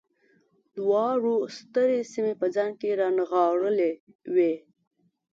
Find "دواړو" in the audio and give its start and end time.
0.77-1.35